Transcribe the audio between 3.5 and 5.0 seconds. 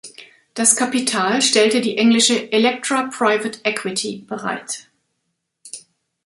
Equity" bereit.